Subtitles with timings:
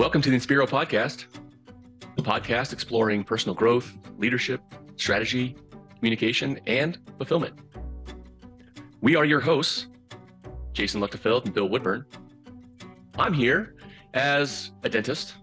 [0.00, 1.26] Welcome to the Inspiro Podcast,
[2.16, 4.62] a podcast exploring personal growth, leadership,
[4.96, 5.54] strategy,
[5.98, 7.52] communication, and fulfillment.
[9.02, 9.88] We are your hosts,
[10.72, 12.06] Jason Luchtefeld and Bill Woodburn.
[13.18, 13.74] I'm here
[14.14, 15.34] as a dentist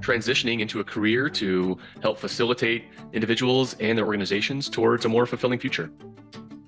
[0.00, 5.60] transitioning into a career to help facilitate individuals and their organizations towards a more fulfilling
[5.60, 5.88] future.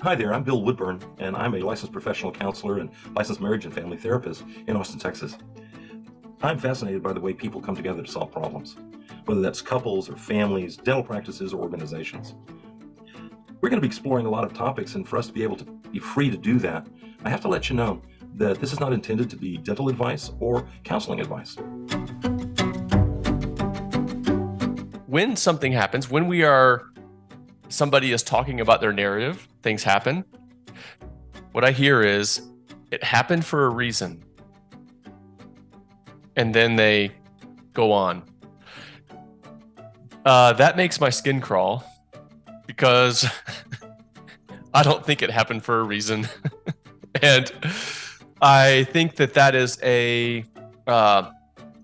[0.02, 3.74] Hi there, I'm Bill Woodburn, and I'm a licensed professional counselor and licensed marriage and
[3.74, 5.36] family therapist in Austin, Texas.
[6.44, 8.76] I'm fascinated by the way people come together to solve problems,
[9.26, 12.34] whether that's couples or families, dental practices, or organizations.
[13.60, 15.54] We're going to be exploring a lot of topics, and for us to be able
[15.58, 16.88] to be free to do that,
[17.24, 18.02] I have to let you know
[18.34, 21.56] that this is not intended to be dental advice or counseling advice.
[25.06, 26.86] When something happens, when we are
[27.68, 30.24] somebody is talking about their narrative, things happen.
[31.52, 32.42] What I hear is
[32.90, 34.24] it happened for a reason.
[36.36, 37.12] And then they
[37.72, 38.22] go on.
[40.24, 41.84] Uh, that makes my skin crawl
[42.66, 43.26] because
[44.74, 46.28] I don't think it happened for a reason.
[47.22, 47.50] and
[48.40, 50.44] I think that that is a
[50.86, 51.30] uh,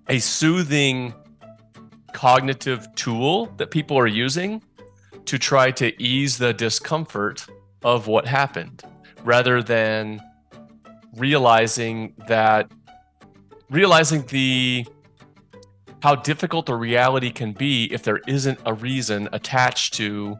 [0.08, 1.14] a soothing
[2.12, 4.62] cognitive tool that people are using
[5.26, 7.46] to try to ease the discomfort
[7.84, 8.82] of what happened
[9.24, 10.20] rather than
[11.16, 12.70] realizing that
[13.70, 14.86] realizing the
[16.02, 20.36] how difficult the reality can be if there isn't a reason attached to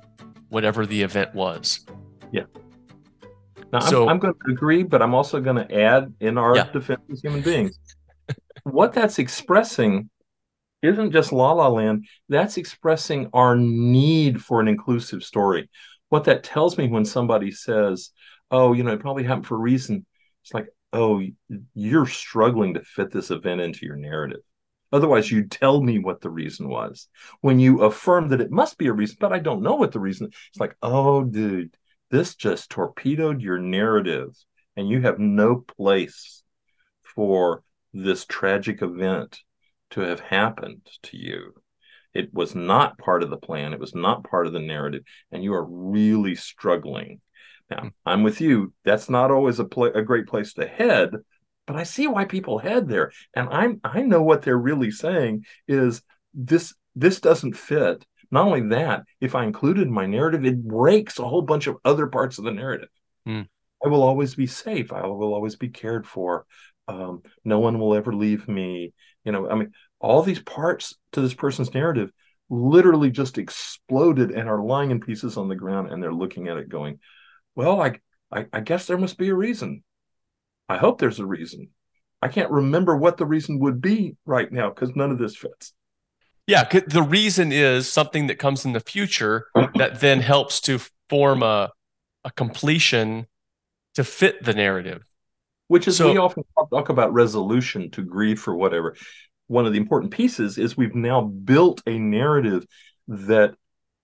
[0.51, 1.85] whatever the event was.
[2.33, 2.45] Yeah.
[3.73, 6.57] Now, so, I'm, I'm, going to agree, but I'm also going to add in our
[6.57, 6.71] yeah.
[6.71, 7.79] defense as human beings.
[8.63, 10.09] what that's expressing
[10.83, 15.69] isn't just La La Land, that's expressing our need for an inclusive story.
[16.09, 18.11] What that tells me when somebody says,
[18.51, 20.07] oh, you know, it probably happened for a reason,
[20.45, 21.23] it's like, oh,
[21.75, 24.41] you're struggling to fit this event into your narrative.
[24.91, 27.09] Otherwise, you tell me what the reason was.
[27.43, 30.01] When you affirm that it must be a reason, but I don't know what the
[30.01, 31.77] reason, it's like, oh, dude,
[32.11, 34.31] this just torpedoed your narrative,
[34.77, 36.43] and you have no place
[37.03, 37.63] for
[37.93, 39.41] this tragic event
[39.91, 41.53] to have happened to you.
[42.15, 45.45] It was not part of the plan, it was not part of the narrative, and
[45.45, 47.21] you are really struggling.
[47.71, 48.73] Now, I'm with you.
[48.85, 51.11] That's not always a, pl- a great place to head,
[51.67, 53.13] but I see why people head there.
[53.35, 56.03] And I'm I know what they're really saying is
[56.33, 58.05] this this doesn't fit.
[58.31, 61.67] Not only that, if I include it in my narrative, it breaks a whole bunch
[61.67, 62.89] of other parts of the narrative.
[63.27, 63.49] Mm.
[63.85, 64.93] I will always be safe.
[64.93, 66.47] I will always be cared for.
[66.89, 68.93] Um, no one will ever leave me.
[69.25, 72.11] You know, I mean, all these parts to this person's narrative
[72.51, 76.57] literally just exploded and are lying in pieces on the ground, and they're looking at
[76.57, 76.99] it going,
[77.59, 77.99] "Well, I,
[78.33, 79.83] I, I guess there must be a reason.
[80.69, 81.71] I hope there's a reason.
[82.23, 85.75] I can't remember what the reason would be right now because none of this fits."
[86.47, 90.81] Yeah, the reason is something that comes in the future that then helps to
[91.11, 91.73] form a
[92.25, 93.27] a completion
[93.95, 95.03] to fit the narrative
[95.69, 98.97] which is so, we often talk about resolution to grief or whatever
[99.47, 102.67] one of the important pieces is we've now built a narrative
[103.07, 103.55] that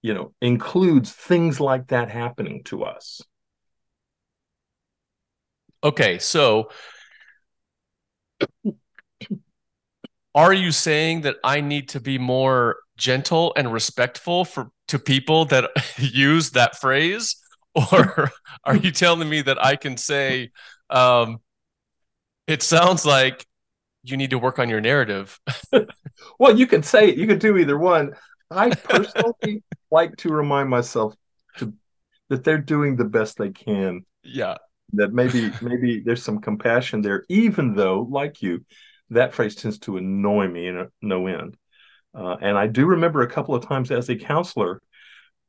[0.02, 3.20] you know includes things like that happening to us
[5.84, 6.68] okay so
[10.34, 15.44] are you saying that i need to be more gentle and respectful for to people
[15.44, 17.36] that use that phrase
[17.74, 18.30] or
[18.64, 20.50] are you telling me that i can say
[20.90, 21.40] um,
[22.46, 23.46] it sounds like
[24.04, 25.40] you need to work on your narrative.
[26.38, 27.16] well, you can say it.
[27.16, 28.12] You can do either one.
[28.50, 31.14] I personally like to remind myself
[31.58, 31.72] to,
[32.28, 34.04] that they're doing the best they can.
[34.22, 34.58] Yeah.
[34.96, 38.64] That maybe maybe there's some compassion there, even though, like you,
[39.10, 41.56] that phrase tends to annoy me in a, no end.
[42.14, 44.80] Uh, and I do remember a couple of times as a counselor,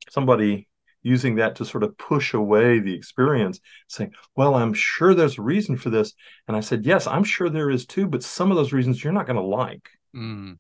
[0.10, 0.68] somebody
[1.04, 5.44] using that to sort of push away the experience, saying, Well, I'm sure there's a
[5.44, 6.14] reason for this.
[6.48, 9.14] And I said, Yes, I'm sure there is too, but some of those reasons you're
[9.14, 9.88] not going to like.
[10.16, 10.58] Mm.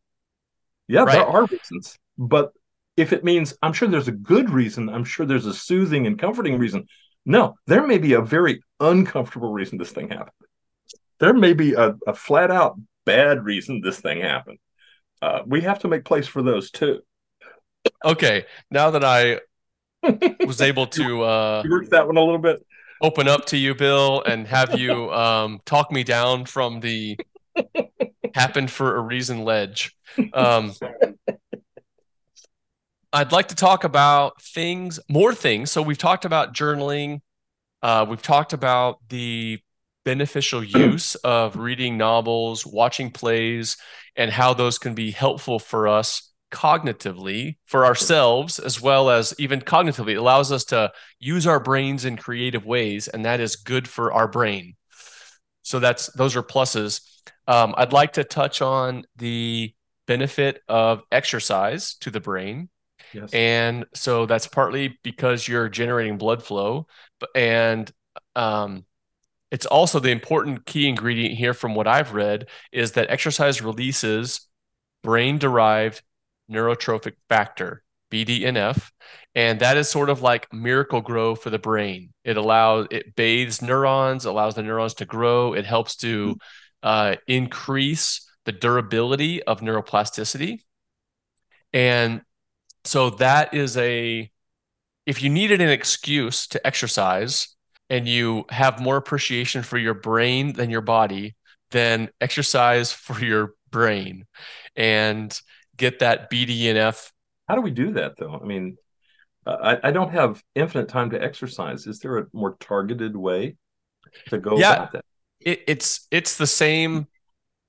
[0.88, 1.14] Yeah, right.
[1.14, 1.98] there are reasons.
[2.18, 2.54] But
[2.96, 6.20] if it means I'm sure there's a good reason, I'm sure there's a soothing and
[6.20, 6.86] comforting reason.
[7.26, 10.32] No, there may be a very uncomfortable reason this thing happened.
[11.20, 14.60] There may be a, a flat out bad reason this thing happened.
[15.22, 17.02] Uh, we have to make place for those too.
[18.04, 19.40] Okay, now that I
[20.46, 22.66] was able to uh, work that one a little bit.
[23.02, 27.18] Open up to you, Bill, and have you um, talk me down from the
[28.34, 29.96] happened for a reason ledge.
[30.34, 30.74] Um,
[33.16, 35.72] I'd like to talk about things, more things.
[35.72, 37.22] So we've talked about journaling.
[37.82, 39.60] Uh, we've talked about the
[40.04, 43.78] beneficial use of reading novels, watching plays,
[44.18, 49.60] and how those can be helpful for us cognitively for ourselves as well as even
[49.60, 53.88] cognitively it allows us to use our brains in creative ways and that is good
[53.88, 54.76] for our brain
[55.64, 57.02] so that's those are pluses
[57.48, 59.74] um, i'd like to touch on the
[60.06, 62.70] benefit of exercise to the brain
[63.14, 63.34] yes.
[63.34, 66.88] and so that's partly because you're generating blood flow
[67.36, 67.92] and
[68.36, 68.86] um,
[69.52, 74.48] it's also the important key ingredient here from what i've read is that exercise releases
[75.04, 76.02] brain derived
[76.52, 78.92] neurotrophic factor, BDNF,
[79.34, 82.12] and that is sort of like Miracle-Gro for the brain.
[82.24, 85.54] It allows it bathes neurons, allows the neurons to grow.
[85.54, 86.38] It helps to
[86.84, 90.60] uh, increase the durability of neuroplasticity,
[91.74, 92.22] and
[92.86, 94.30] so that is a
[95.06, 97.50] if you needed an excuse to exercise
[97.90, 101.36] and you have more appreciation for your brain than your body,
[101.72, 104.26] then exercise for your brain.
[104.76, 105.40] And
[105.78, 107.12] get that BDNF.
[107.48, 108.40] How do we do that though?
[108.42, 108.78] I mean,
[109.46, 111.86] I, I don't have infinite time to exercise.
[111.86, 113.58] Is there a more targeted way
[114.30, 115.06] to go yeah, about that?
[115.40, 117.08] It, it's it's the same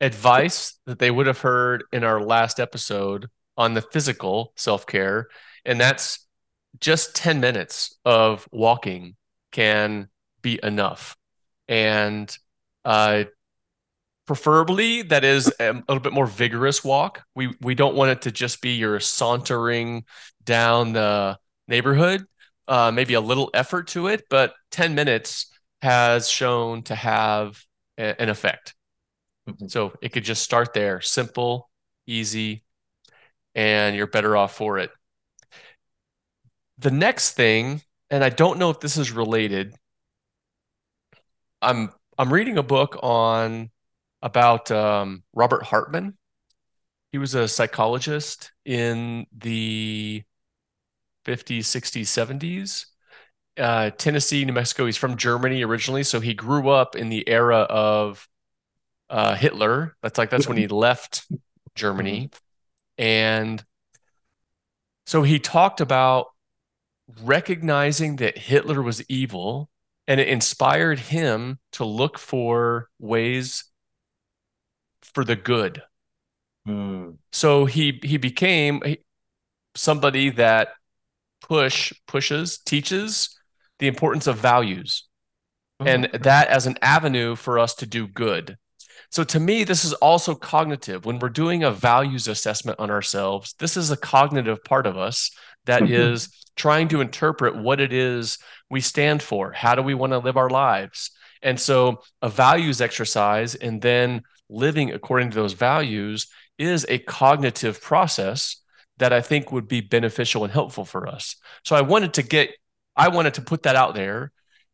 [0.01, 5.29] advice that they would have heard in our last episode on the physical self care,
[5.65, 6.27] and that's
[6.81, 9.17] just ten minutes of walking
[9.53, 10.09] can
[10.43, 11.17] be enough.
[11.69, 12.37] And
[12.85, 13.25] uh,
[14.27, 17.23] preferably that is a little bit more vigorous walk.
[17.35, 20.05] We we don't want it to just be your sauntering
[20.45, 21.39] down the
[21.69, 22.27] neighborhood.
[22.69, 27.63] Uh, maybe a little effort to it, but 10 minutes has shown to have
[27.97, 28.75] a, an effect.
[29.49, 29.69] Mm-hmm.
[29.69, 31.71] So it could just start there, simple,
[32.09, 32.65] easy,
[33.57, 34.91] and you're better off for it.
[36.79, 39.75] The next thing, and I don't know if this is related.
[41.63, 43.71] I'm I'm reading a book on
[44.23, 46.17] about um, Robert Hartman.
[47.13, 50.23] He was a psychologist in the
[51.25, 52.87] 50s, 60s, 70s.
[53.59, 54.85] Uh, Tennessee, New Mexico.
[54.85, 58.29] He's from Germany originally, so he grew up in the era of
[59.09, 59.97] uh, Hitler.
[60.03, 61.27] That's like that's when he left
[61.75, 62.31] Germany,
[62.99, 63.65] and
[65.07, 66.27] so he talked about
[67.23, 69.71] recognizing that Hitler was evil,
[70.07, 73.65] and it inspired him to look for ways
[75.03, 75.83] for the good.
[76.67, 77.19] Mm.
[77.33, 78.83] So he he became
[79.75, 80.69] somebody that
[81.41, 83.39] push pushes teaches
[83.79, 85.07] the importance of values
[85.81, 86.19] oh, and okay.
[86.19, 88.57] that as an avenue for us to do good.
[89.17, 93.55] So to me this is also cognitive when we're doing a values assessment on ourselves.
[93.59, 95.31] This is a cognitive part of us
[95.65, 95.95] that mm-hmm.
[95.95, 98.37] is trying to interpret what it is
[98.69, 99.53] we stand for.
[99.53, 101.13] How do we want to live our lives?
[101.41, 104.21] And so a values exercise and then
[104.51, 106.27] living according to those values
[106.59, 108.57] is a cognitive process
[108.99, 111.37] that I think would be beneficial and helpful for us.
[111.65, 112.51] So I wanted to get,
[112.95, 114.31] I wanted to put that out there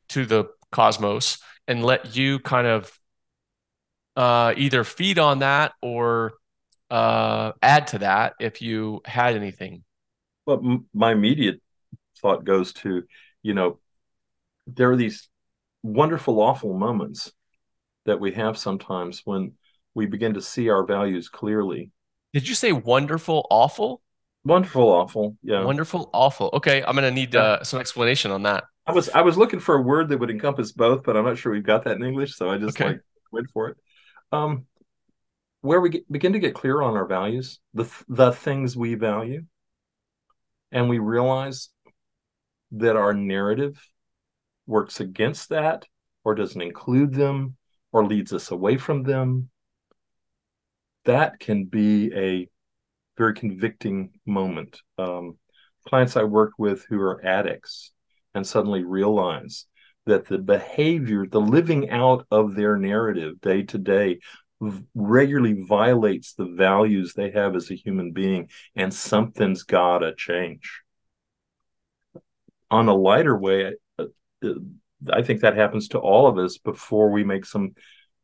[0.08, 1.38] to the cosmos
[1.68, 2.92] and let you kind of
[4.16, 6.32] uh, either feed on that or
[6.90, 9.84] uh, add to that if you had anything.
[10.46, 11.60] Well, m- my immediate
[12.20, 13.04] thought goes to,
[13.42, 13.78] you know,
[14.66, 15.28] there are these
[15.82, 17.32] wonderful, awful moments
[18.04, 19.52] that we have sometimes when
[19.94, 21.90] we begin to see our values clearly.
[22.32, 24.02] Did you say wonderful, awful?
[24.44, 25.36] Wonderful, awful.
[25.42, 25.64] Yeah.
[25.64, 26.50] Wonderful, awful.
[26.54, 28.64] Okay, I'm gonna need uh, some explanation on that.
[28.86, 31.38] I was I was looking for a word that would encompass both, but I'm not
[31.38, 32.92] sure we've got that in English, so I just okay.
[32.92, 33.00] like
[33.31, 33.76] went for it.
[34.32, 34.67] Um,
[35.60, 39.44] where we get, begin to get clear on our values, the the things we value,
[40.72, 41.69] and we realize
[42.72, 43.81] that our narrative
[44.67, 45.86] works against that,
[46.24, 47.56] or doesn't include them,
[47.93, 49.51] or leads us away from them,
[51.05, 52.48] that can be a
[53.19, 54.81] very convicting moment.
[54.98, 55.36] Um,
[55.86, 57.93] clients I work with who are addicts
[58.34, 59.67] and suddenly realize
[60.06, 64.18] that the behavior, the living out of their narrative day to day,
[64.94, 70.82] regularly violates the values they have as a human being, and something's got to change.
[72.70, 74.04] On a lighter way, uh,
[74.44, 74.48] uh,
[75.12, 77.74] I think that happens to all of us before we make some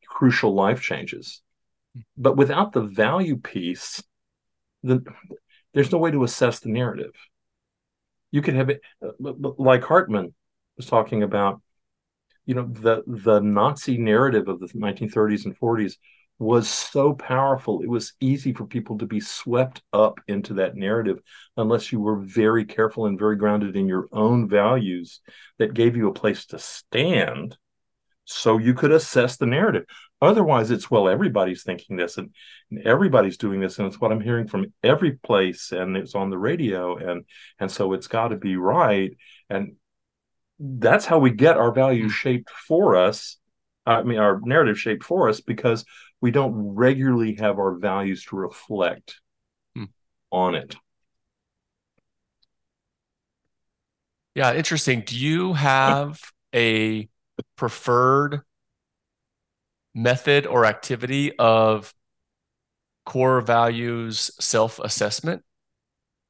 [0.07, 1.43] crucial life changes.
[2.17, 4.03] But without the value piece,
[4.83, 5.05] the,
[5.75, 7.13] there's no way to assess the narrative.
[8.31, 8.81] You could have it
[9.19, 10.35] like Hartman
[10.77, 11.61] was talking about,
[12.49, 15.97] you know, the the Nazi narrative of the 1930s and 40s
[16.39, 17.83] was so powerful.
[17.83, 21.19] It was easy for people to be swept up into that narrative
[21.59, 25.21] unless you were very careful and very grounded in your own values
[25.59, 27.59] that gave you a place to stand
[28.25, 29.85] so you could assess the narrative.
[30.23, 32.31] Otherwise, it's well, everybody's thinking this and,
[32.71, 36.31] and, everybody's doing this, and it's what I'm hearing from every place, and it's on
[36.31, 37.27] the radio, and
[37.61, 39.15] and so it's got to be right.
[39.51, 39.77] And
[40.59, 43.37] that's how we get our values shaped for us.
[43.87, 45.85] I mean, our narrative shaped for us because
[46.21, 49.21] we don't regularly have our values to reflect
[49.75, 49.85] hmm.
[50.31, 50.77] on it.
[54.35, 55.03] Yeah, interesting.
[55.05, 56.21] Do you have
[56.55, 57.09] a
[57.57, 58.43] preferred
[59.95, 61.93] method or activity of
[63.05, 65.45] core values self assessment?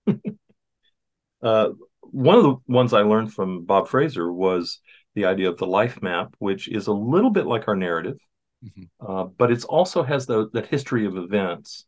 [1.42, 1.68] uh,
[2.10, 4.80] one of the ones I learned from Bob Fraser was
[5.14, 8.18] the idea of the life map, which is a little bit like our narrative,
[8.64, 8.84] mm-hmm.
[9.06, 11.86] uh, but it also has the, that history of events.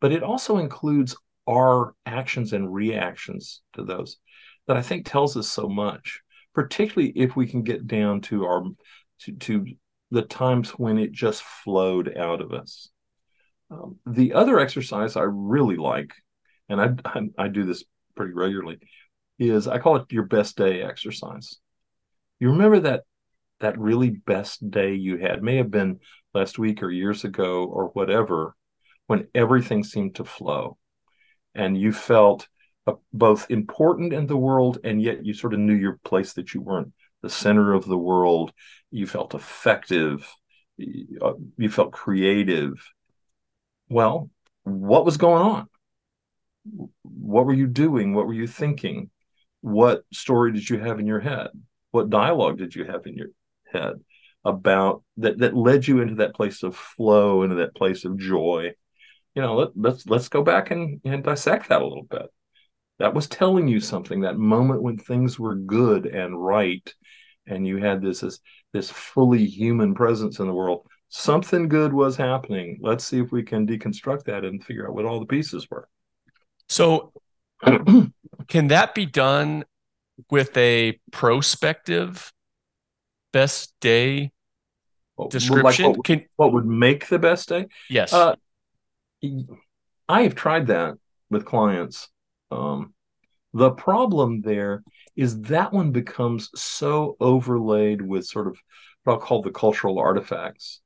[0.00, 1.16] But it also includes
[1.48, 4.18] our actions and reactions to those
[4.66, 6.22] that I think tells us so much
[6.54, 8.64] particularly if we can get down to our
[9.20, 9.66] to, to
[10.10, 12.88] the times when it just flowed out of us.
[13.70, 16.12] Um, the other exercise I really like,
[16.68, 17.84] and I, I, I do this
[18.16, 18.78] pretty regularly,
[19.40, 21.58] is I call it your best day exercise.
[22.38, 23.04] You remember that
[23.60, 25.42] that really best day you had?
[25.42, 26.00] May have been
[26.34, 28.54] last week or years ago or whatever,
[29.06, 30.78] when everything seemed to flow,
[31.54, 32.48] and you felt
[33.12, 36.60] both important in the world and yet you sort of knew your place that you
[36.60, 36.92] weren't
[37.22, 38.52] the center of the world.
[38.90, 40.28] You felt effective.
[40.80, 42.72] Uh, you felt creative.
[43.88, 44.30] Well
[44.64, 45.68] what was going on?
[47.02, 48.14] What were you doing?
[48.14, 49.10] What were you thinking
[49.60, 51.48] what story did you have in your head?
[51.90, 53.28] What dialogue did you have in your
[53.72, 53.94] head
[54.44, 58.72] about that that led you into that place of flow into that place of joy?
[59.34, 62.26] You know let, let's let's go back and, and dissect that a little bit.
[62.98, 66.94] That was telling you something that moment when things were good and right
[67.46, 68.40] and you had this this,
[68.72, 70.86] this fully human presence in the world.
[71.08, 72.78] Something good was happening.
[72.80, 75.88] Let's see if we can deconstruct that and figure out what all the pieces were.
[76.68, 77.12] So
[78.48, 79.64] can that be done
[80.30, 82.32] with a prospective
[83.32, 84.32] best day
[85.28, 87.66] description like what, can what would make the best day?
[87.88, 88.12] Yes.
[88.12, 88.36] Uh,
[90.08, 90.94] i have tried that
[91.30, 92.08] with clients.
[92.50, 92.94] Um,
[93.52, 94.82] the problem there
[95.16, 98.56] is that one becomes so overlaid with sort of
[99.04, 100.80] what I'll call the cultural artifacts.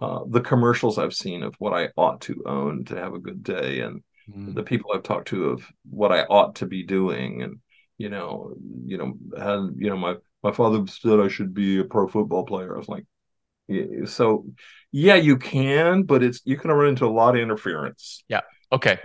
[0.00, 3.42] Uh, the commercials I've seen of what I ought to own to have a good
[3.42, 4.54] day, and mm.
[4.54, 7.60] the people I've talked to of what I ought to be doing, and
[7.98, 11.84] you know, you know, and you know, my my father said I should be a
[11.84, 12.74] pro football player.
[12.74, 13.04] I was like,
[13.68, 14.46] yeah, so
[14.92, 18.24] yeah, you can, but it's you can run into a lot of interference.
[18.28, 18.40] Yeah.
[18.72, 18.98] Okay.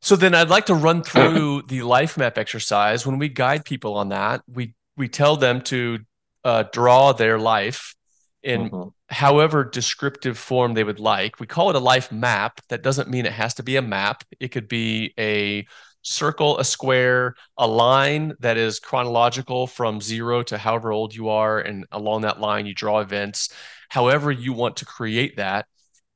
[0.00, 3.06] So then I'd like to run through the life map exercise.
[3.06, 6.00] When we guide people on that, we we tell them to
[6.44, 7.94] uh, draw their life
[8.42, 8.88] in mm-hmm.
[9.08, 11.40] however descriptive form they would like.
[11.40, 12.60] We call it a life map.
[12.68, 14.24] That doesn't mean it has to be a map.
[14.40, 15.66] It could be a
[16.02, 21.58] circle, a square, a line that is chronological from zero to however old you are,
[21.58, 23.52] and along that line you draw events.
[23.88, 25.66] However you want to create that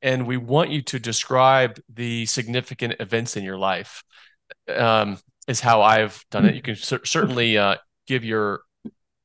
[0.02, 4.02] and we want you to describe the significant events in your life
[4.68, 7.76] um, is how i've done it you can cer- certainly uh,
[8.06, 8.62] give your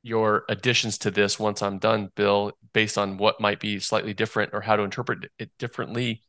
[0.02, 4.54] your additions to this once i'm done bill based on what might be slightly different
[4.54, 6.22] or how to interpret it differently.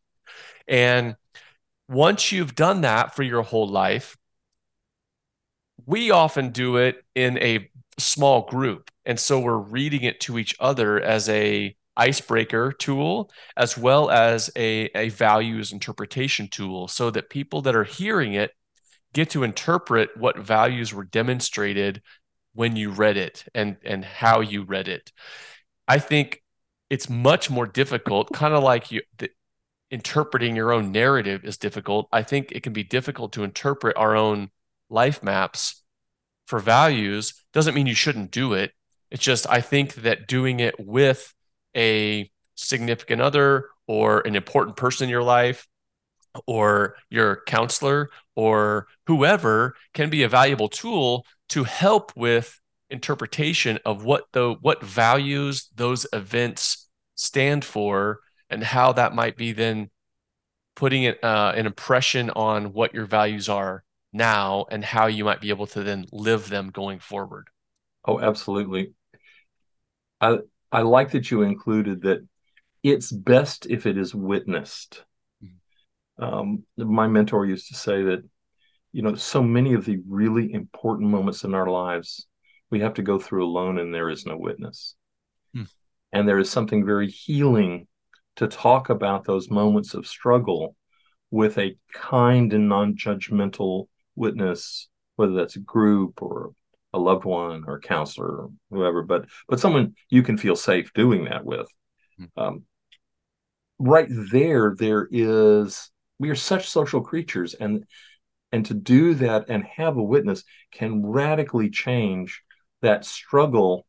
[0.68, 1.16] And
[1.88, 4.18] once you've done that for your whole life
[5.86, 8.92] we often do it in a small group.
[9.06, 14.50] And so we're reading it to each other as a icebreaker tool as well as
[14.56, 18.52] a, a values interpretation tool so that people that are hearing it
[19.14, 22.02] get to interpret what values were demonstrated
[22.54, 25.12] when you read it and and how you read it.
[25.88, 26.42] I think
[26.90, 29.30] it's much more difficult kind of like you the,
[29.92, 32.08] interpreting your own narrative is difficult.
[32.12, 34.50] I think it can be difficult to interpret our own
[34.90, 35.84] life maps
[36.48, 37.34] for values.
[37.54, 38.72] Doesn't mean you shouldn't do it.
[39.12, 41.34] It's just i think that doing it with
[41.76, 45.68] a significant other or an important person in your life
[46.46, 54.04] or your counselor or whoever can be a valuable tool to help with interpretation of
[54.04, 59.90] what the what values those events stand for and how that might be then
[60.76, 65.42] putting it, uh, an impression on what your values are now and how you might
[65.42, 67.48] be able to then live them going forward
[68.06, 68.92] oh absolutely
[70.22, 70.40] I,
[70.72, 72.26] I like that you included that
[72.84, 75.04] it's best if it is witnessed.
[75.44, 76.24] Mm-hmm.
[76.24, 78.24] Um, my mentor used to say that,
[78.92, 82.28] you know, so many of the really important moments in our lives
[82.72, 84.96] we have to go through alone and there is no witness.
[85.56, 85.68] Mm.
[86.14, 87.88] And there is something very healing
[88.36, 90.76] to talk about those moments of struggle
[91.32, 96.52] with a kind and non judgmental witness, whether that's a group or
[96.94, 100.92] a loved one or a counselor or whoever, but but someone you can feel safe
[100.94, 101.68] doing that with.
[102.20, 102.42] Mm-hmm.
[102.42, 102.64] Um,
[103.78, 107.86] right there, there is we are such social creatures, and
[108.52, 112.44] and to do that and have a witness can radically change
[112.82, 113.86] that struggle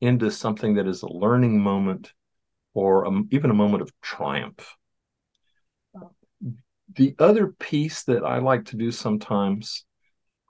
[0.00, 2.12] into something that is a learning moment
[2.74, 4.76] or a, even a moment of triumph.
[6.94, 9.84] The other piece that I like to do sometimes,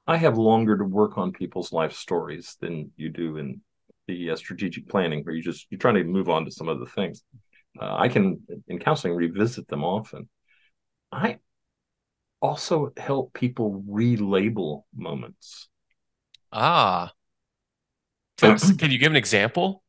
[0.06, 3.60] I have longer to work on people's life stories than you do in
[4.06, 6.86] the uh, strategic planning, where you just you're trying to move on to some other
[6.86, 7.22] things.
[7.80, 10.28] Uh, I can in counseling revisit them often.
[11.12, 11.38] I
[12.40, 15.68] also help people relabel moments.
[16.52, 17.14] Ah,
[18.38, 19.82] can you give an example?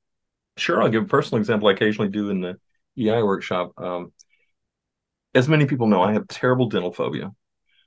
[0.57, 2.57] Sure, I'll give a personal example I occasionally do in the
[2.97, 3.73] EI workshop.
[3.77, 4.11] Um,
[5.33, 7.31] as many people know, I have terrible dental phobia.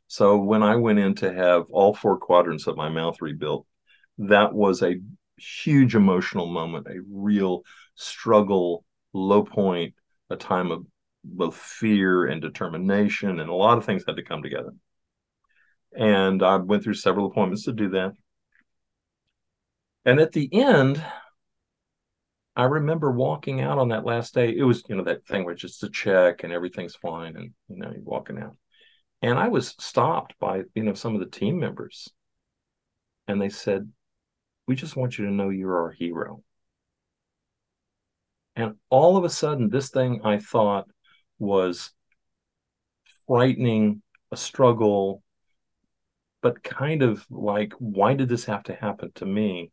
[0.09, 3.66] So when I went in to have all four quadrants of my mouth rebuilt,
[4.19, 5.00] that was a
[5.38, 7.62] huge emotional moment, a real
[7.97, 9.95] struggle, low point,
[10.31, 10.87] a time of
[11.25, 14.73] both fear and determination, and a lot of things had to come together.
[15.97, 18.12] And I went through several appointments to do that.
[20.05, 21.05] And at the end,
[22.57, 24.55] I remember walking out on that last day.
[24.55, 27.52] It was, you know, that thing where it's just a check and everything's fine, and
[27.69, 28.57] you know, you're walking out.
[29.23, 32.09] And I was stopped by, you know, some of the team members,
[33.29, 33.91] and they said,
[34.67, 36.43] "We just want you to know you're our hero."
[38.57, 40.88] And all of a sudden, this thing I thought
[41.43, 41.91] was
[43.27, 45.23] frightening, a struggle,
[46.41, 49.71] but kind of like, why did this have to happen to me?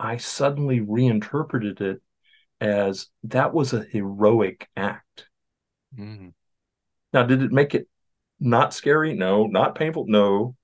[0.00, 2.02] I suddenly reinterpreted it
[2.60, 5.26] as that was a heroic act.
[5.96, 6.30] Mm-hmm.
[7.12, 7.88] Now, did it make it
[8.40, 9.14] not scary?
[9.14, 9.46] No.
[9.46, 10.06] Not painful?
[10.08, 10.56] No.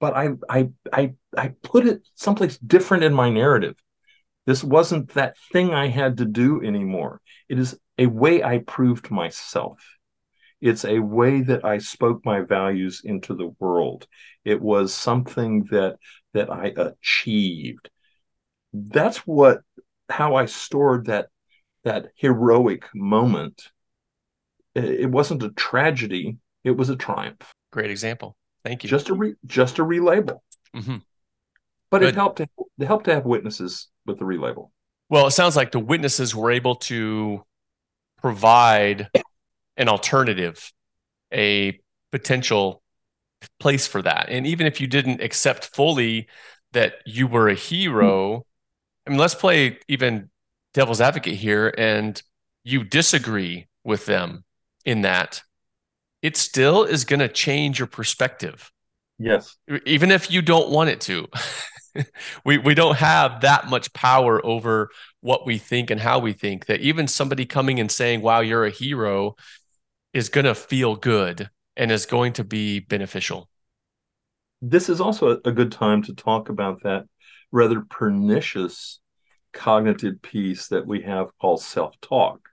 [0.00, 3.76] But I, I, I, I put it someplace different in my narrative.
[4.46, 7.20] This wasn't that thing I had to do anymore.
[7.48, 9.82] It is a way I proved myself.
[10.60, 14.06] It's a way that I spoke my values into the world.
[14.44, 15.96] It was something that
[16.32, 17.90] that I achieved
[18.72, 19.60] that's what
[20.08, 21.28] how I stored that
[21.84, 23.68] that heroic moment.
[24.74, 27.52] It wasn't a tragedy; it was a triumph.
[27.72, 28.36] Great example.
[28.64, 28.90] Thank you.
[28.90, 30.38] Just a re, just a relabel.
[30.74, 30.96] Mm-hmm.
[31.90, 32.10] But Good.
[32.10, 32.48] it helped to
[32.78, 34.70] it helped to have witnesses with the relabel.
[35.08, 37.44] Well, it sounds like the witnesses were able to
[38.20, 39.08] provide
[39.76, 40.72] an alternative,
[41.32, 41.80] a
[42.12, 42.82] potential
[43.58, 44.26] place for that.
[44.28, 46.28] And even if you didn't accept fully
[46.72, 48.46] that you were a hero,
[49.06, 50.30] I mean, let's play even
[50.74, 52.20] devil's advocate here, and
[52.62, 54.44] you disagree with them
[54.84, 55.42] in that.
[56.22, 58.70] It still is going to change your perspective.
[59.18, 59.56] Yes.
[59.86, 61.28] Even if you don't want it to.
[62.44, 66.66] we we don't have that much power over what we think and how we think
[66.66, 69.34] that even somebody coming and saying wow you're a hero
[70.12, 73.48] is going to feel good and is going to be beneficial
[74.62, 77.06] this is also a good time to talk about that
[77.52, 79.00] rather pernicious
[79.52, 82.48] cognitive piece that we have called self talk,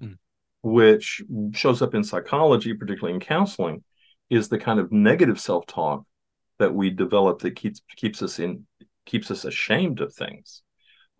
[0.00, 0.16] mm.
[0.62, 3.82] which shows up in psychology, particularly in counseling,
[4.30, 6.04] is the kind of negative self talk
[6.58, 8.66] that we develop that keeps keeps us in
[9.04, 10.62] keeps us ashamed of things.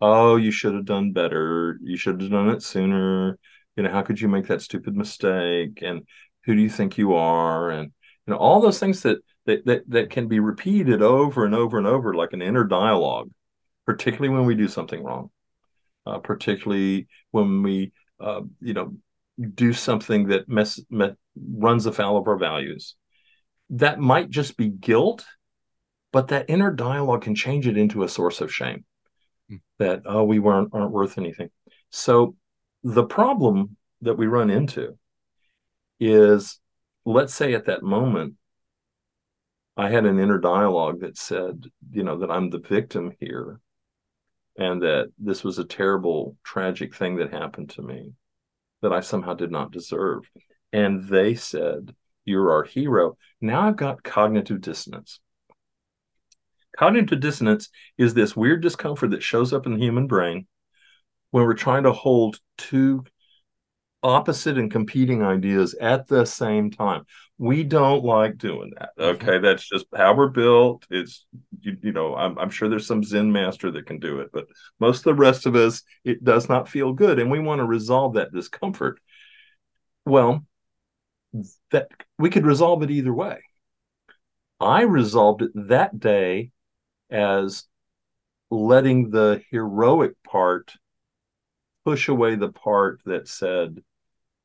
[0.01, 1.79] Oh, you should have done better.
[1.81, 3.37] You should have done it sooner.
[3.75, 5.79] You know, how could you make that stupid mistake?
[5.81, 6.03] And
[6.45, 7.69] who do you think you are?
[7.69, 7.91] And
[8.27, 11.77] you know, all those things that that that, that can be repeated over and over
[11.77, 13.29] and over like an inner dialogue
[13.85, 15.29] particularly when we do something wrong,
[16.05, 18.93] uh, particularly when we, uh, you know,
[19.55, 22.95] do something that mess, me- runs afoul of our values.
[23.71, 25.25] That might just be guilt,
[26.13, 28.85] but that inner dialogue can change it into a source of shame.
[29.51, 29.59] Mm.
[29.79, 31.49] That oh, we weren't aren't worth anything.
[31.89, 32.35] So
[32.83, 34.97] the problem that we run into
[35.99, 36.59] is,
[37.03, 38.35] let's say at that moment
[39.75, 43.59] I had an inner dialogue that said, you know, that I'm the victim here
[44.57, 48.13] and that this was a terrible, tragic thing that happened to me
[48.83, 50.29] that I somehow did not deserve.
[50.71, 51.95] And they said,
[52.25, 53.17] You're our hero.
[53.41, 55.19] Now I've got cognitive dissonance.
[56.77, 60.47] Cognitive dissonance is this weird discomfort that shows up in the human brain
[61.31, 63.03] when we're trying to hold two
[64.03, 67.05] opposite and competing ideas at the same time.
[67.37, 68.89] We don't like doing that.
[68.99, 69.27] Mm-hmm.
[69.27, 70.85] Okay, that's just how we're built.
[70.89, 71.25] It's
[71.61, 74.45] you, you know, I'm, I'm sure there's some Zen master that can do it, but
[74.79, 77.65] most of the rest of us, it does not feel good, and we want to
[77.65, 78.99] resolve that discomfort.
[80.05, 80.45] Well,
[81.71, 83.41] that we could resolve it either way.
[84.59, 86.51] I resolved it that day
[87.13, 87.65] as
[88.49, 90.73] letting the heroic part
[91.85, 93.79] push away the part that said,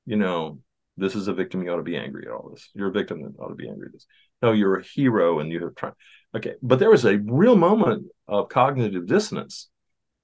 [0.07, 0.61] you know,
[0.96, 2.68] this is a victim, you ought to be angry at all this.
[2.74, 4.07] You're a victim that ought to be angry at this.
[4.42, 5.92] No, you're a hero and you have tried.
[6.37, 6.54] Okay.
[6.62, 9.68] But there was a real moment of cognitive dissonance.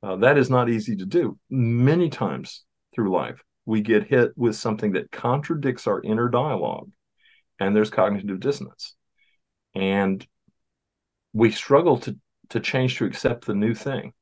[0.03, 1.39] Uh, that is not easy to do.
[1.49, 6.91] Many times through life, we get hit with something that contradicts our inner dialogue,
[7.59, 8.95] and there's cognitive dissonance.
[9.75, 10.25] And
[11.33, 12.17] we struggle to,
[12.51, 14.13] to change to accept the new thing.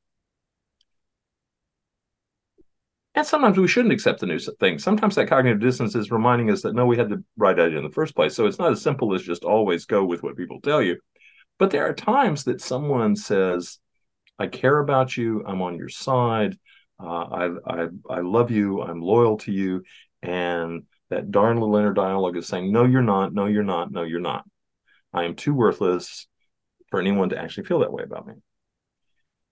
[3.14, 4.78] And sometimes we shouldn't accept the new thing.
[4.78, 7.84] Sometimes that cognitive dissonance is reminding us that no, we had the right idea in
[7.84, 8.34] the first place.
[8.34, 10.98] So it's not as simple as just always go with what people tell you.
[11.58, 13.78] But there are times that someone says,
[14.38, 16.56] I care about you, I'm on your side,
[16.98, 19.82] uh, I, I, I love you, I'm loyal to you.
[20.22, 24.02] And that darn little inner dialogue is saying, No, you're not, no, you're not, no,
[24.02, 24.44] you're not.
[25.12, 26.26] I am too worthless
[26.92, 28.34] for anyone to actually feel that way about me.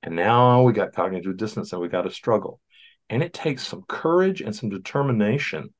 [0.02, 2.60] And now we got cognitive dissonance and we got to struggle.
[3.08, 5.72] And it takes some courage and some determination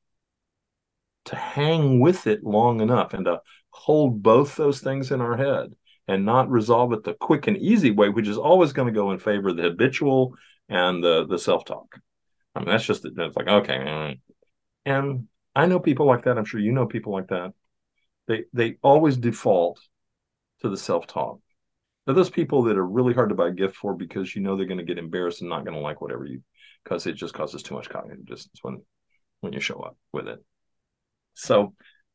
[1.25, 5.75] to hang with it long enough and to hold both those things in our head
[6.07, 9.11] and not resolve it the quick and easy way, which is always going to go
[9.11, 10.33] in favor of the habitual
[10.67, 11.99] and the the self talk.
[12.55, 14.17] I mean, that's just it's like okay,
[14.85, 16.39] and I know people like that.
[16.39, 17.53] I'm sure you know people like that.
[18.27, 19.79] They they always default
[20.61, 21.39] to the self talk.
[22.05, 24.55] They're those people that are really hard to buy a gift for because you know
[24.55, 26.41] they're going to get embarrassed and not going to like whatever you
[26.83, 28.81] because it just causes too much cognitive dissonance when
[29.41, 30.43] when you show up with it.
[31.33, 31.73] So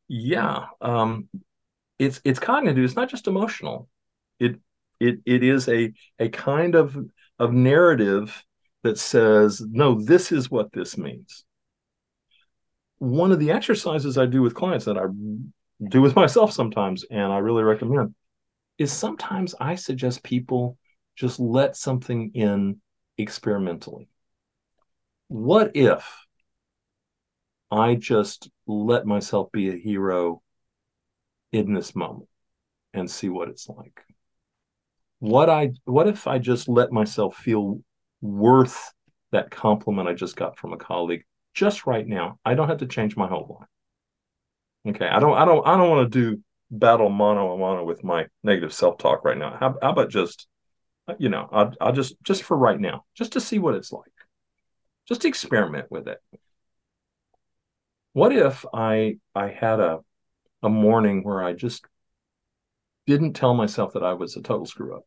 [0.09, 1.29] yeah, um,
[1.99, 2.85] it's it's cognitive.
[2.85, 3.89] It's not just emotional.
[4.39, 4.57] It
[5.01, 6.97] it it is a a kind of
[7.39, 8.43] of narrative
[8.83, 11.45] that says no, this is what this means.
[12.99, 15.05] One of the exercises I do with clients that I
[15.89, 18.15] do with myself sometimes, and I really recommend,
[18.79, 20.79] is sometimes I suggest people
[21.15, 22.81] just let something in
[23.19, 24.09] experimentally
[25.29, 26.27] what if
[27.71, 30.43] I just let myself be a hero
[31.53, 32.29] in this moment
[32.95, 34.03] and see what it's like?
[35.19, 37.81] What I what if I just let myself feel
[38.21, 38.93] worth
[39.33, 42.39] that compliment I just got from a colleague just right now?
[42.45, 44.95] I don't have to change my whole life.
[44.95, 48.03] Okay, I don't I don't I don't want to do battle mono a mono with
[48.03, 49.57] my negative self-talk right now.
[49.59, 50.49] How, how about just
[51.19, 54.05] you know, I'll, I'll just just for right now, just to see what it's like.
[55.09, 56.19] Just experiment with it.
[58.13, 60.01] What if I I had a
[60.63, 61.85] a morning where I just
[63.07, 65.05] didn't tell myself that I was a total screw up?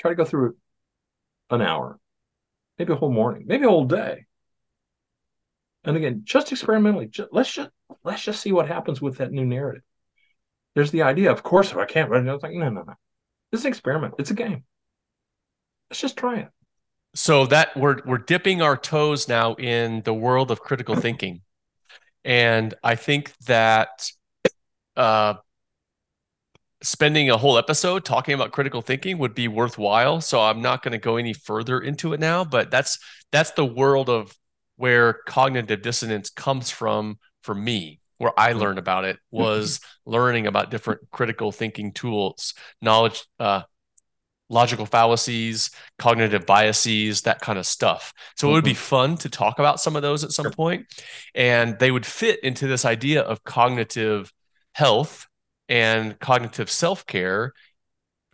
[0.00, 0.56] Try to go through
[1.50, 1.98] an hour,
[2.78, 4.26] maybe a whole morning, maybe a whole day.
[5.84, 7.70] And again, just experimentally, just, let's just
[8.04, 9.82] let's just see what happens with that new narrative.
[10.74, 12.82] There's the idea, of course, if I can't run it, I was like, no, no,
[12.82, 12.94] no.
[13.50, 14.14] This is an experiment.
[14.18, 14.64] It's a game.
[15.90, 16.48] Let's just try it
[17.14, 21.40] so that we're we're dipping our toes now in the world of critical thinking
[22.24, 24.10] and i think that
[24.96, 25.34] uh,
[26.82, 30.92] spending a whole episode talking about critical thinking would be worthwhile so i'm not going
[30.92, 32.98] to go any further into it now but that's
[33.32, 34.36] that's the world of
[34.80, 40.70] where cognitive dissonance comes from for me where i learned about it was learning about
[40.70, 43.62] different critical thinking tools knowledge uh,
[44.50, 48.12] logical fallacies, cognitive biases, that kind of stuff.
[48.36, 48.50] So mm-hmm.
[48.50, 48.78] it would be mm-hmm.
[48.78, 50.50] fun to talk about some of those at some sure.
[50.50, 50.86] point.
[51.34, 54.32] And they would fit into this idea of cognitive
[54.74, 55.28] health
[55.68, 57.52] and cognitive self-care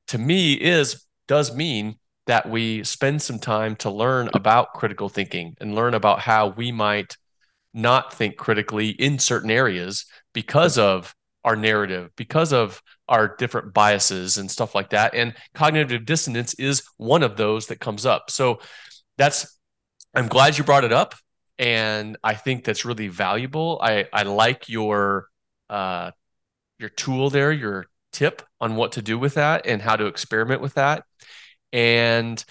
[0.08, 5.56] to me is does mean that we spend some time to learn about critical thinking
[5.60, 7.16] and learn about how we might
[7.72, 11.14] not think critically in certain areas because of
[11.46, 15.14] our narrative because of our different biases and stuff like that.
[15.14, 18.30] And cognitive dissonance is one of those that comes up.
[18.30, 18.58] So
[19.16, 19.56] that's,
[20.12, 21.14] I'm glad you brought it up.
[21.58, 23.78] And I think that's really valuable.
[23.80, 25.28] I, I like your,
[25.70, 26.10] uh,
[26.80, 30.60] your tool there, your tip on what to do with that and how to experiment
[30.60, 31.04] with that.
[31.72, 32.42] And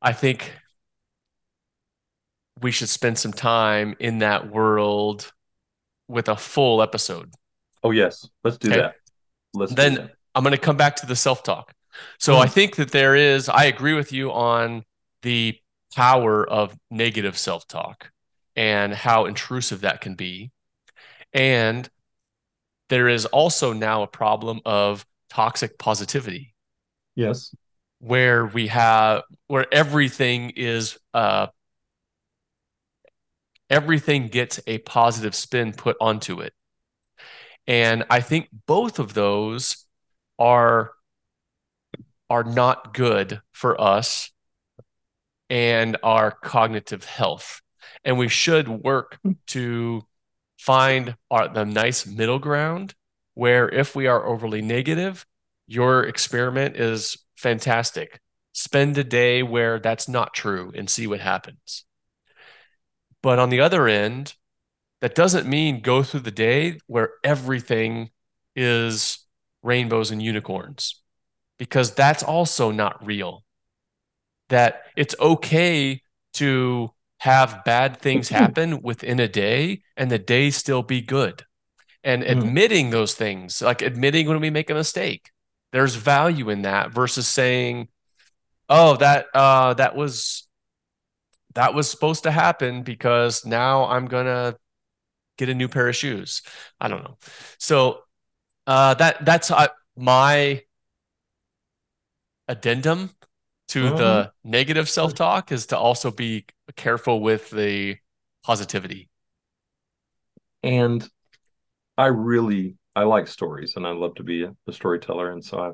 [0.00, 0.52] I think
[2.60, 5.32] we should spend some time in that world
[6.08, 7.32] with a full episode
[7.82, 8.80] Oh yes, let's do okay.
[8.80, 8.94] that.
[9.54, 10.10] Let's then that.
[10.34, 11.72] I'm going to come back to the self talk.
[12.18, 12.40] So mm.
[12.40, 13.48] I think that there is.
[13.48, 14.84] I agree with you on
[15.22, 15.58] the
[15.94, 18.10] power of negative self talk,
[18.54, 20.50] and how intrusive that can be.
[21.32, 21.88] And
[22.90, 26.54] there is also now a problem of toxic positivity.
[27.14, 27.54] Yes.
[28.00, 31.48] Where we have, where everything is, uh,
[33.68, 36.52] everything gets a positive spin put onto it.
[37.66, 39.86] And I think both of those
[40.38, 40.92] are
[42.30, 44.30] are not good for us
[45.50, 47.60] and our cognitive health.
[48.04, 50.02] And we should work to
[50.56, 52.94] find our, the nice middle ground
[53.34, 55.26] where if we are overly negative,
[55.66, 58.20] your experiment is fantastic.
[58.52, 61.84] Spend a day where that's not true and see what happens.
[63.22, 64.34] But on the other end,
[65.00, 68.10] that doesn't mean go through the day where everything
[68.54, 69.24] is
[69.62, 71.02] rainbows and unicorns,
[71.58, 73.44] because that's also not real.
[74.48, 76.02] That it's okay
[76.34, 81.44] to have bad things happen within a day and the day still be good.
[82.02, 82.30] And mm.
[82.30, 85.30] admitting those things, like admitting when we make a mistake,
[85.72, 87.88] there's value in that versus saying,
[88.68, 90.48] "Oh, that uh, that was
[91.54, 94.56] that was supposed to happen because now I'm gonna
[95.38, 96.42] get a new pair of shoes.
[96.80, 97.16] I don't know.
[97.58, 98.02] So
[98.66, 100.62] uh, that that's uh, my
[102.46, 103.10] addendum
[103.68, 103.96] to uh-huh.
[103.96, 106.44] the negative self-talk is to also be
[106.76, 107.96] careful with the
[108.42, 109.08] positivity.
[110.62, 111.08] And
[111.96, 115.32] I really I like stories and I love to be a, a storyteller.
[115.32, 115.70] And so I,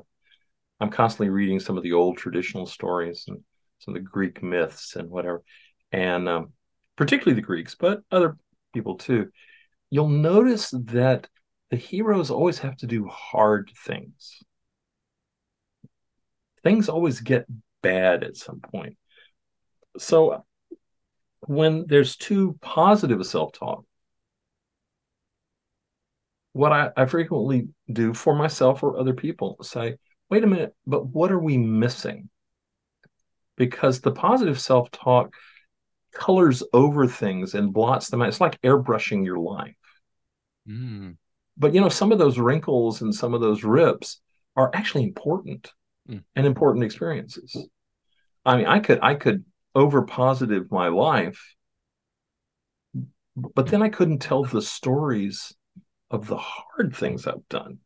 [0.79, 3.39] I'm constantly reading some of the old traditional stories and
[3.79, 5.43] some of the Greek myths and whatever,
[5.91, 6.53] and um,
[6.95, 8.37] particularly the Greeks, but other
[8.73, 9.29] people too
[9.89, 11.27] you'll notice that
[11.69, 14.43] the heroes always have to do hard things.
[16.63, 17.45] Things always get
[17.81, 18.97] bad at some point.
[19.97, 20.45] So
[21.41, 23.85] when there's too positive self talk,
[26.57, 29.95] what I, I frequently do for myself or other people say,
[30.29, 32.29] wait a minute, but what are we missing?
[33.55, 35.33] Because the positive self talk
[36.13, 38.27] colors over things and blots them out.
[38.27, 39.75] It's like airbrushing your life.
[40.67, 41.17] Mm.
[41.57, 44.19] But you know, some of those wrinkles and some of those rips
[44.55, 45.71] are actually important
[46.09, 46.23] mm.
[46.35, 47.55] and important experiences.
[48.45, 51.55] I mean, I could I could over positive my life,
[53.35, 55.53] but then I couldn't tell the stories
[56.09, 57.79] of the hard things I've done.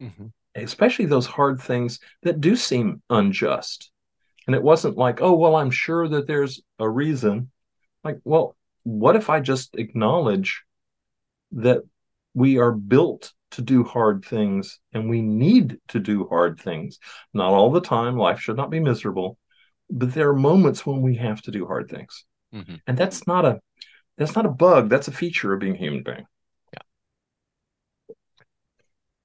[0.00, 0.26] Mm-hmm.
[0.54, 3.90] Especially those hard things that do seem unjust.
[4.46, 7.50] And it wasn't like, oh, well, I'm sure that there's a reason.
[8.02, 10.64] Like, well, what if I just acknowledge
[11.52, 11.82] that
[12.34, 16.98] we are built to do hard things and we need to do hard things.
[17.34, 18.16] Not all the time.
[18.16, 19.38] Life should not be miserable,
[19.90, 22.24] but there are moments when we have to do hard things.
[22.54, 22.76] Mm-hmm.
[22.86, 23.60] And that's not a
[24.16, 24.88] that's not a bug.
[24.88, 26.26] That's a feature of being a human being.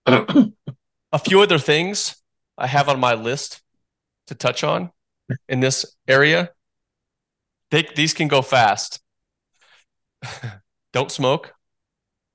[0.05, 2.15] A few other things
[2.57, 3.61] I have on my list
[4.27, 4.91] to touch on
[5.47, 6.51] in this area.
[7.71, 9.01] They, these can go fast.
[10.93, 11.53] Don't smoke.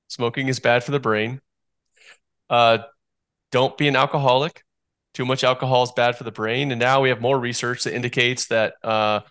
[0.07, 1.41] Smoking is bad for the brain.
[2.49, 2.79] Uh,
[3.51, 4.63] don't be an alcoholic.
[5.13, 6.71] Too much alcohol is bad for the brain.
[6.71, 9.21] And now we have more research that indicates that uh,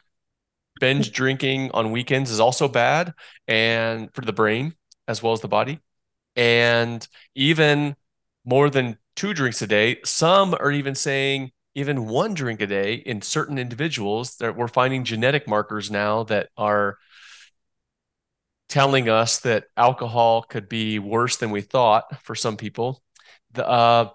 [0.81, 3.13] binge drinking on weekends is also bad
[3.47, 4.75] and for the brain
[5.07, 5.81] as well as the body.
[6.35, 7.95] And even
[8.51, 12.95] more than two drinks a day, some are even saying even one drink a day
[12.95, 16.99] in certain individuals that we're finding genetic markers now that are
[18.69, 23.01] telling us that alcohol could be worse than we thought for some people.
[23.53, 24.11] The, uh,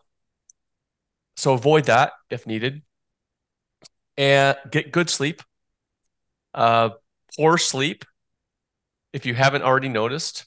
[1.37, 2.81] so avoid that if needed,
[4.17, 5.41] and get good sleep.
[6.53, 6.89] Uh,
[7.37, 8.03] poor sleep,
[9.13, 10.45] if you haven't already noticed,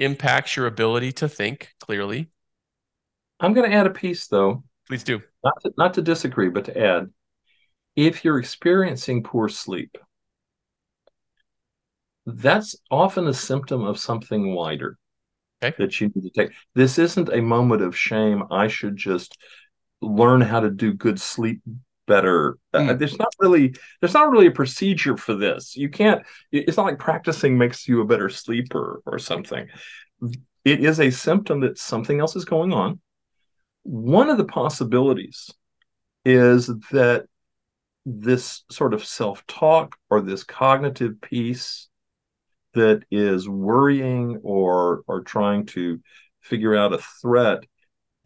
[0.00, 2.30] impacts your ability to think clearly.
[3.40, 4.64] I'm going to add a piece, though.
[4.86, 5.22] Please do.
[5.44, 7.10] Not to, not to disagree, but to add.
[7.94, 9.98] If you're experiencing poor sleep,
[12.26, 14.98] that's often a symptom of something wider
[15.62, 15.74] okay.
[15.78, 16.54] that you need to take.
[16.74, 18.44] This isn't a moment of shame.
[18.50, 19.36] I should just
[20.00, 21.60] learn how to do good sleep
[22.06, 22.58] better.
[22.74, 22.90] Mm.
[22.90, 25.76] Uh, there's not really there's not really a procedure for this.
[25.76, 26.22] You can't.
[26.52, 29.68] It's not like practicing makes you a better sleeper or something.
[30.64, 33.00] It is a symptom that something else is going on.
[33.88, 35.50] One of the possibilities
[36.22, 37.24] is that
[38.04, 41.88] this sort of self talk or this cognitive piece
[42.74, 46.00] that is worrying or or trying to
[46.42, 47.64] figure out a threat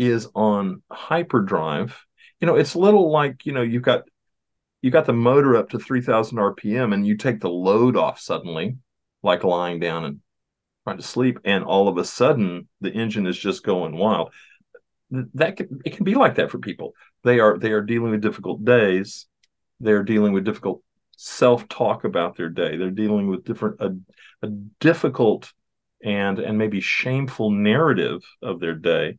[0.00, 2.04] is on hyperdrive
[2.40, 4.02] you know it's a little like you know you've got
[4.80, 8.76] you got the motor up to 3000 rpm and you take the load off suddenly
[9.22, 10.20] like lying down and
[10.84, 14.32] trying to sleep, and all of a sudden the engine is just going wild.
[15.34, 16.94] That can, it can be like that for people.
[17.22, 19.26] They are they are dealing with difficult days.
[19.80, 20.82] They're dealing with difficult
[21.16, 22.76] self-talk about their day.
[22.76, 23.96] They're dealing with different a,
[24.46, 24.48] a
[24.80, 25.52] difficult
[26.02, 29.18] and and maybe shameful narrative of their day,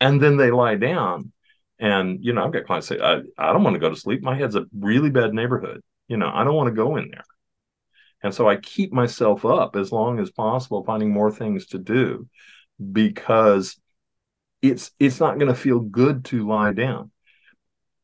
[0.00, 1.32] and then they lie down.
[1.78, 4.22] And you know, I've got clients say, I, I don't want to go to sleep.
[4.22, 5.80] My head's a really bad neighborhood.
[6.08, 7.24] You know, I don't want to go in there.
[8.22, 12.28] And so I keep myself up as long as possible, finding more things to do
[12.92, 13.79] because
[14.62, 17.10] it's it's not going to feel good to lie down.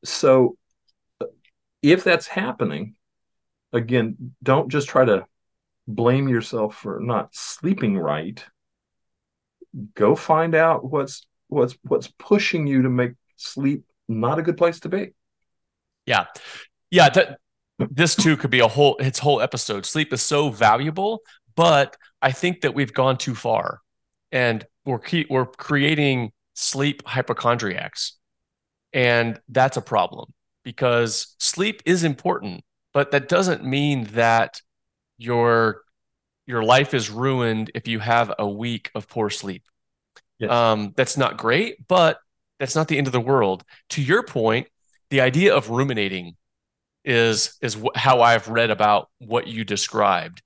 [0.04, 0.56] So
[1.82, 2.96] if that's happening,
[3.72, 5.26] again, don't just try to
[5.86, 8.44] blame yourself for not sleeping right.
[9.94, 14.80] Go find out what's what's what's pushing you to make sleep not a good place
[14.80, 15.12] to be.
[16.06, 16.26] Yeah.
[16.90, 17.38] Yeah, that,
[17.78, 19.84] this too could be a whole its whole episode.
[19.84, 21.20] Sleep is so valuable,
[21.56, 23.80] but I think that we've gone too far,
[24.32, 28.16] and we're keep, we're creating sleep hypochondriacs,
[28.92, 30.32] and that's a problem
[30.64, 34.60] because sleep is important, but that doesn't mean that
[35.18, 35.82] your
[36.46, 39.64] your life is ruined if you have a week of poor sleep.
[40.38, 40.50] Yes.
[40.50, 42.18] Um, that's not great, but
[42.58, 43.64] that's not the end of the world.
[43.90, 44.68] To your point,
[45.10, 46.36] the idea of ruminating
[47.04, 50.42] is is how I've read about what you described,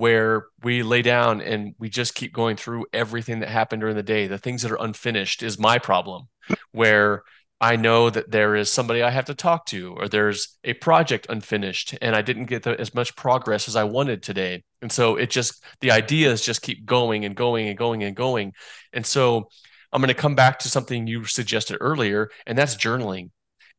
[0.00, 4.02] where we lay down and we just keep going through everything that happened during the
[4.02, 4.26] day.
[4.26, 6.28] The things that are unfinished is my problem,
[6.72, 7.22] where
[7.60, 11.26] I know that there is somebody I have to talk to, or there's a project
[11.28, 14.64] unfinished, and I didn't get the, as much progress as I wanted today.
[14.80, 18.54] And so it just the ideas just keep going and going and going and going.
[18.94, 19.50] And so
[19.92, 23.32] I'm going to come back to something you suggested earlier, and that's journaling.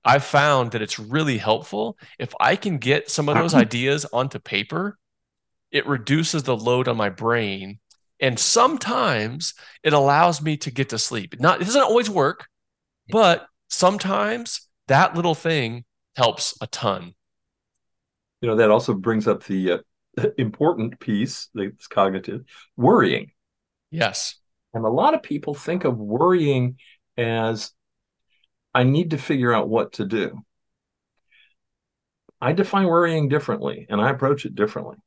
[0.05, 4.37] I've found that it's really helpful if I can get some of those ideas onto
[4.37, 4.99] paper.
[5.71, 7.79] It reduces the load on my brain,
[8.19, 9.53] and sometimes
[9.83, 11.39] it allows me to get to sleep.
[11.39, 12.47] Not it doesn't always work,
[13.09, 17.13] but sometimes that little thing helps a ton.
[18.41, 22.43] You know that also brings up the uh, important piece that's cognitive
[22.75, 23.31] worrying.
[23.91, 24.35] Yes,
[24.73, 26.77] and a lot of people think of worrying
[27.17, 27.71] as
[28.73, 30.43] I need to figure out what to do.
[32.39, 34.97] I define worrying differently and I approach it differently.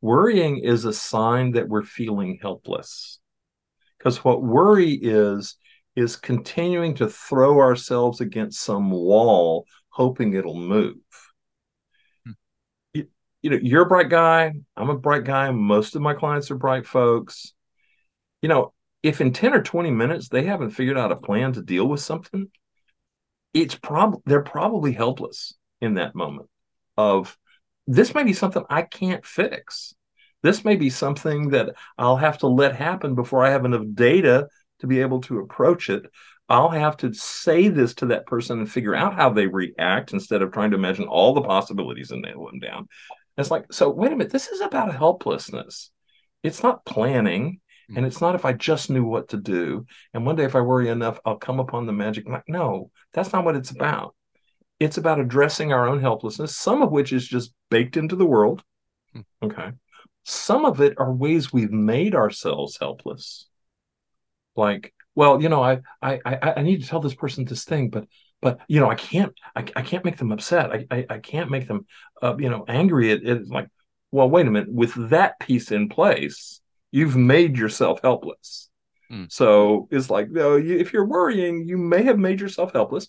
[0.00, 3.18] Worrying is a sign that we're feeling helpless.
[3.98, 5.56] Because what worry is,
[5.94, 10.96] is continuing to throw ourselves against some wall, hoping it'll move.
[12.24, 12.32] Hmm.
[12.94, 13.08] You,
[13.42, 14.54] you know, you're a bright guy.
[14.76, 15.50] I'm a bright guy.
[15.50, 17.52] Most of my clients are bright folks.
[18.40, 21.62] You know, if in 10 or 20 minutes they haven't figured out a plan to
[21.62, 22.50] deal with something,
[23.52, 26.48] it's probably they're probably helpless in that moment
[26.96, 27.36] of
[27.86, 29.94] this may be something I can't fix.
[30.42, 34.48] This may be something that I'll have to let happen before I have enough data
[34.80, 36.06] to be able to approach it.
[36.48, 40.42] I'll have to say this to that person and figure out how they react instead
[40.42, 42.88] of trying to imagine all the possibilities and nail them down.
[43.36, 45.90] It's like, so wait a minute, this is about helplessness.
[46.42, 47.60] It's not planning.
[47.88, 47.98] Hmm.
[47.98, 49.86] And it's not if I just knew what to do.
[50.14, 52.26] And one day, if I worry enough, I'll come upon the magic.
[52.48, 54.14] No, that's not what it's about.
[54.80, 58.62] It's about addressing our own helplessness, some of which is just baked into the world.
[59.12, 59.20] Hmm.
[59.42, 59.70] Okay.
[60.24, 63.46] Some of it are ways we've made ourselves helpless.
[64.56, 67.90] Like, well, you know, I I I, I need to tell this person this thing,
[67.90, 68.06] but
[68.40, 70.72] but you know, I can't I, I can't make them upset.
[70.72, 71.86] I I, I can't make them
[72.22, 73.10] uh, you know angry.
[73.12, 73.68] It, it's like,
[74.10, 74.72] well, wait a minute.
[74.72, 78.68] With that piece in place, you've made yourself helpless.
[79.10, 79.30] Mm.
[79.30, 83.08] So it's like, you know, if you're worrying, you may have made yourself helpless.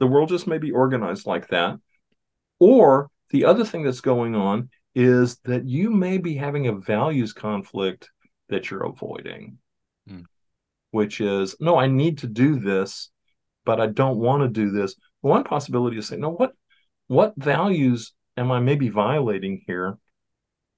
[0.00, 1.78] The world just may be organized like that.
[2.58, 7.32] Or the other thing that's going on is that you may be having a values
[7.32, 8.10] conflict
[8.48, 9.58] that you're avoiding,
[10.10, 10.24] mm.
[10.90, 13.10] which is, no, I need to do this,
[13.64, 14.96] but I don't want to do this.
[15.20, 16.52] One possibility is saying, no, what
[17.06, 19.98] what values am I maybe violating here?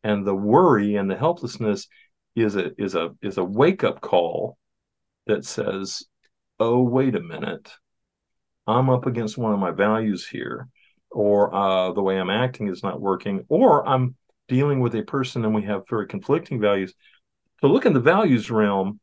[0.02, 1.86] and the worry and the helplessness
[2.34, 4.56] is a is a is a wake up call
[5.26, 6.04] that says
[6.58, 7.72] oh wait a minute
[8.66, 10.68] i'm up against one of my values here
[11.10, 14.14] or uh, the way i'm acting is not working or i'm
[14.52, 16.92] dealing with a person and we have very conflicting values.
[17.60, 19.00] To look in the values realm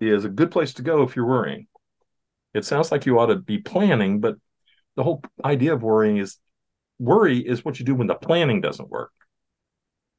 [0.00, 1.66] is a good place to go if you're worrying.
[2.52, 4.36] It sounds like you ought to be planning but
[4.96, 6.36] the whole idea of worrying is
[6.98, 9.12] worry is what you do when the planning doesn't work.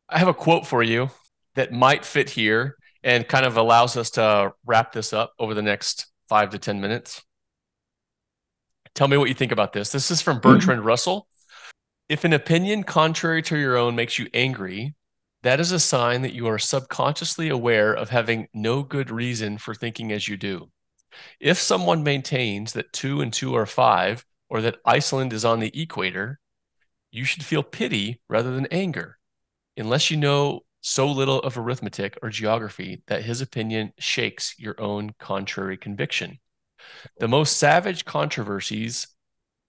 [0.07, 1.11] I have a quote for you
[1.55, 5.61] that might fit here and kind of allows us to wrap this up over the
[5.61, 7.21] next five to 10 minutes.
[8.95, 9.91] Tell me what you think about this.
[9.91, 10.59] This is from mm-hmm.
[10.59, 11.27] Bertrand Russell.
[12.07, 14.95] If an opinion contrary to your own makes you angry,
[15.43, 19.73] that is a sign that you are subconsciously aware of having no good reason for
[19.73, 20.69] thinking as you do.
[21.39, 25.71] If someone maintains that two and two are five, or that Iceland is on the
[25.79, 26.39] equator,
[27.11, 29.17] you should feel pity rather than anger,
[29.77, 35.11] unless you know so little of arithmetic or geography that his opinion shakes your own
[35.19, 36.39] contrary conviction.
[37.19, 39.07] The most savage controversies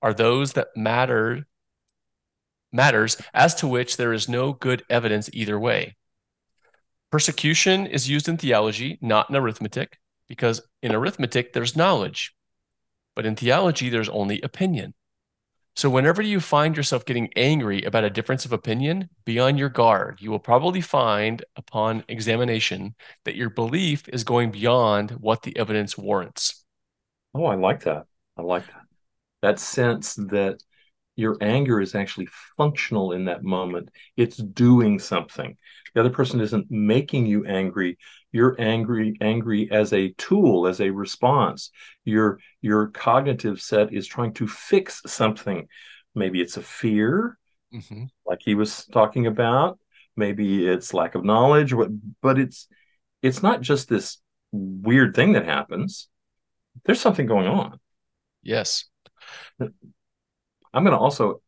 [0.02, 1.46] are those that matter
[2.72, 5.96] matters as to which there is no good evidence either way.
[7.10, 9.98] Persecution is used in theology, not in arithmetic,
[10.28, 12.34] because in arithmetic there's knowledge,
[13.16, 14.94] but in theology there's only opinion.
[15.76, 19.68] So, whenever you find yourself getting angry about a difference of opinion, be on your
[19.68, 20.18] guard.
[20.20, 22.94] You will probably find upon examination
[23.24, 26.59] that your belief is going beyond what the evidence warrants.
[27.34, 28.06] Oh, I like that.
[28.36, 28.82] I like that.
[29.42, 30.62] That sense that
[31.16, 33.90] your anger is actually functional in that moment.
[34.16, 35.56] It's doing something.
[35.94, 37.98] The other person isn't making you angry.
[38.32, 41.70] You're angry, angry as a tool, as a response.
[42.04, 45.66] Your your cognitive set is trying to fix something.
[46.14, 47.38] Maybe it's a fear,
[47.74, 48.04] mm-hmm.
[48.26, 49.78] like he was talking about.
[50.16, 51.74] Maybe it's lack of knowledge,
[52.22, 52.68] but it's
[53.22, 54.18] it's not just this
[54.52, 56.08] weird thing that happens.
[56.84, 57.78] There's something going on.
[58.42, 58.84] Yes.
[59.60, 59.72] I'm
[60.84, 61.42] going to also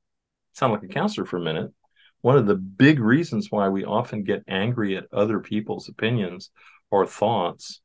[0.53, 1.73] sound like a counselor for a minute.
[2.21, 6.51] One of the big reasons why we often get angry at other people's opinions
[6.91, 7.81] or thoughts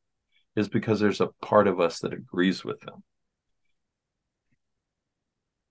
[0.56, 3.04] is because there's a part of us that agrees with them.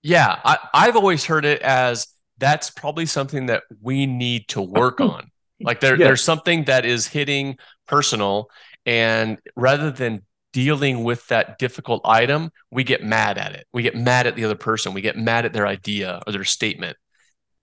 [0.01, 2.07] Yeah, I, I've always heard it as
[2.37, 5.31] that's probably something that we need to work on.
[5.59, 6.05] Like there, yeah.
[6.05, 7.57] there's something that is hitting
[7.87, 8.51] personal,
[8.85, 10.21] and rather than
[10.57, 13.67] dealing with that difficult item, we get mad at it.
[13.71, 14.95] We get mad at the other person.
[14.95, 16.97] We get mad at their idea or their statement.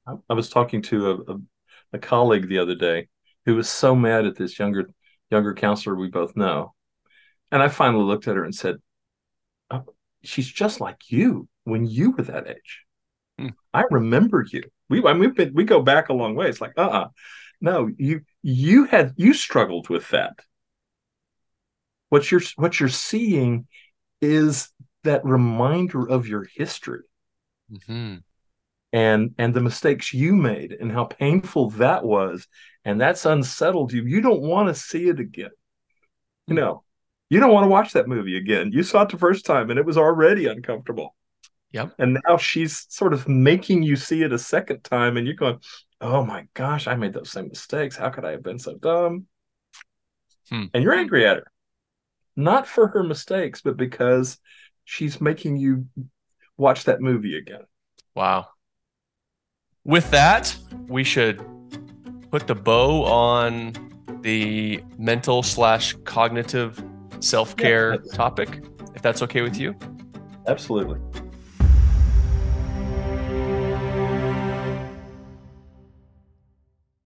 [0.07, 1.37] I was talking to a, a,
[1.95, 3.09] a colleague the other day
[3.47, 4.91] who was so mad at this younger
[5.29, 6.73] younger counselor we both know,
[7.51, 8.77] and I finally looked at her and said,
[9.73, 9.87] oh,
[10.23, 12.85] "She's just like you when you were that age.
[13.41, 13.49] Hmm.
[13.73, 14.63] I remember you.
[14.89, 16.49] We I mean, we've been, we go back a long way.
[16.49, 17.09] It's like, uh, uh-uh.
[17.61, 20.39] no, you you had you struggled with that."
[22.15, 23.67] What you're what you're seeing
[24.21, 24.69] is
[25.03, 27.03] that reminder of your history.
[27.73, 28.17] Mm-hmm.
[28.93, 32.47] and and the mistakes you made and how painful that was
[32.85, 34.05] and that's unsettled you.
[34.05, 35.51] You don't want to see it again.
[36.47, 36.85] You know
[37.31, 38.71] you don't want to watch that movie again.
[38.71, 41.17] You saw it the first time and it was already uncomfortable.
[41.73, 41.95] Yep.
[41.99, 45.59] And now she's sort of making you see it a second time and you're going
[46.01, 47.97] oh my gosh i made those same mistakes.
[47.97, 49.27] How could i have been so dumb?
[50.51, 50.65] Hmm.
[50.75, 51.47] and you're angry at her
[52.37, 54.39] not for her mistakes, but because
[54.85, 55.87] she's making you
[56.57, 57.63] watch that movie again.
[58.15, 58.49] Wow.
[59.85, 60.57] With that,
[60.87, 61.45] we should
[62.31, 63.73] put the bow on
[64.23, 66.83] the mental slash cognitive
[67.21, 68.65] self care yeah, topic,
[68.95, 69.75] if that's okay with you.
[70.47, 71.01] Absolutely.